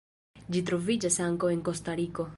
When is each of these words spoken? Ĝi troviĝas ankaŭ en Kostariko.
Ĝi 0.55 0.61
troviĝas 0.71 1.19
ankaŭ 1.27 1.53
en 1.57 1.65
Kostariko. 1.69 2.29